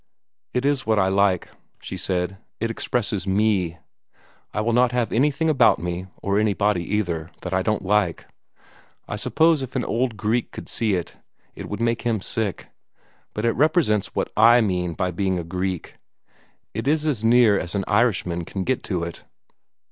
[0.55, 1.47] "It is what I like,"
[1.79, 2.39] she said.
[2.59, 3.77] "It expresses ME.
[4.51, 8.25] I will not have anything about me or anybody either that I don't like.
[9.07, 11.17] I suppose if an old Greek could see it,
[11.53, 12.69] it would make him sick,
[13.35, 15.97] but it represents what I mean by being a Greek.
[16.73, 19.23] It is as near as an Irishman can get to it."